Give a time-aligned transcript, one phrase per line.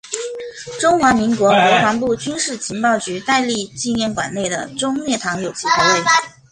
[0.79, 6.01] 中华民国国防部军事情报局戴笠纪念馆内的忠烈堂有其牌位。